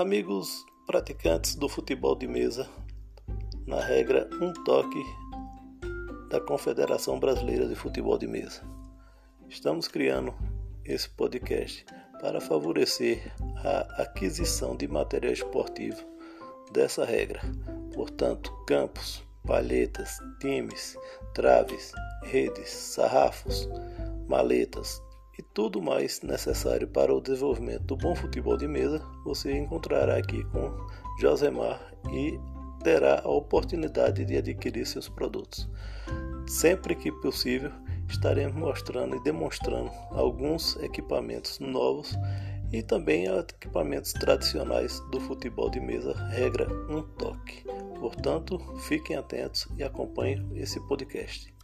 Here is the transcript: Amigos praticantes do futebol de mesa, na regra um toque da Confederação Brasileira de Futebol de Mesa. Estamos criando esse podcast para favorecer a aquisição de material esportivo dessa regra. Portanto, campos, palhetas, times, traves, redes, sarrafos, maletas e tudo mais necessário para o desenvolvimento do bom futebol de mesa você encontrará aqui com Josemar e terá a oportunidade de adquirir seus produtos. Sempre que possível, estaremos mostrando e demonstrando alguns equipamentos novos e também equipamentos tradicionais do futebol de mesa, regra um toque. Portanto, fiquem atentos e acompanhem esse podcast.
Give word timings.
Amigos 0.00 0.64
praticantes 0.86 1.54
do 1.54 1.68
futebol 1.68 2.16
de 2.16 2.26
mesa, 2.26 2.66
na 3.66 3.78
regra 3.84 4.30
um 4.40 4.50
toque 4.64 5.04
da 6.30 6.40
Confederação 6.40 7.20
Brasileira 7.20 7.68
de 7.68 7.74
Futebol 7.74 8.16
de 8.16 8.26
Mesa. 8.26 8.62
Estamos 9.46 9.88
criando 9.88 10.34
esse 10.86 11.06
podcast 11.06 11.84
para 12.18 12.40
favorecer 12.40 13.30
a 13.62 14.02
aquisição 14.02 14.74
de 14.74 14.88
material 14.88 15.34
esportivo 15.34 16.02
dessa 16.72 17.04
regra. 17.04 17.42
Portanto, 17.92 18.50
campos, 18.66 19.22
palhetas, 19.46 20.16
times, 20.40 20.96
traves, 21.34 21.92
redes, 22.22 22.70
sarrafos, 22.70 23.68
maletas 24.26 25.02
e 25.40 25.42
tudo 25.54 25.80
mais 25.80 26.20
necessário 26.20 26.86
para 26.86 27.14
o 27.14 27.20
desenvolvimento 27.20 27.84
do 27.84 27.96
bom 27.96 28.14
futebol 28.14 28.58
de 28.58 28.68
mesa 28.68 29.02
você 29.24 29.56
encontrará 29.56 30.18
aqui 30.18 30.44
com 30.52 30.70
Josemar 31.18 31.80
e 32.12 32.38
terá 32.84 33.22
a 33.24 33.28
oportunidade 33.30 34.22
de 34.26 34.36
adquirir 34.36 34.86
seus 34.86 35.08
produtos. 35.08 35.66
Sempre 36.46 36.94
que 36.94 37.10
possível, 37.10 37.72
estaremos 38.06 38.54
mostrando 38.54 39.16
e 39.16 39.22
demonstrando 39.22 39.90
alguns 40.10 40.76
equipamentos 40.82 41.58
novos 41.58 42.14
e 42.70 42.82
também 42.82 43.24
equipamentos 43.24 44.12
tradicionais 44.12 45.00
do 45.10 45.20
futebol 45.20 45.70
de 45.70 45.80
mesa, 45.80 46.12
regra 46.28 46.68
um 46.90 47.00
toque. 47.16 47.64
Portanto, 47.98 48.58
fiquem 48.80 49.16
atentos 49.16 49.66
e 49.78 49.82
acompanhem 49.82 50.46
esse 50.54 50.78
podcast. 50.86 51.54